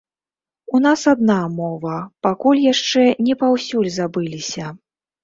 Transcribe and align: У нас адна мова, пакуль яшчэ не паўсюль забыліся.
У 0.77 0.79
нас 0.85 0.99
адна 1.11 1.35
мова, 1.57 1.97
пакуль 2.29 2.63
яшчэ 2.71 3.03
не 3.29 3.37
паўсюль 3.43 3.91
забыліся. 3.99 4.65